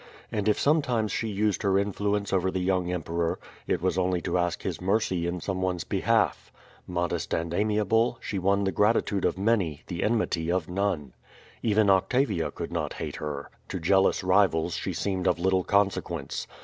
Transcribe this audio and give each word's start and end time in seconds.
And 0.31 0.49
if 0.49 0.59
sometimes 0.59 1.11
she 1.11 1.27
used 1.27 1.61
her 1.61 1.77
influence 1.77 2.33
over 2.33 2.49
the 2.49 2.59
young 2.59 2.91
emperor, 2.91 3.37
it 3.67 3.83
was 3.83 3.99
only 3.99 4.19
to 4.23 4.35
ask 4.39 4.63
his 4.63 4.81
mercy 4.81 5.27
in 5.27 5.39
someone's 5.41 5.83
behalf. 5.83 6.51
Modest 6.87 7.35
and 7.35 7.53
amiable, 7.53 8.17
she 8.19 8.39
won 8.39 8.63
the 8.63 8.71
gratitude 8.71 9.25
of 9.25 9.37
many, 9.37 9.83
the 9.85 10.01
enmity 10.03 10.51
of 10.51 10.67
none. 10.67 11.13
Even 11.61 11.85
Octa 11.85 12.25
via 12.25 12.49
could 12.49 12.71
not 12.71 12.93
hate 12.93 13.17
her. 13.17 13.51
To 13.69 13.79
jealous 13.79 14.23
rivals 14.23 14.73
she 14.73 14.91
seemed 14.93 15.27
of 15.27 15.37
little 15.37 15.63
consequence. 15.63 16.47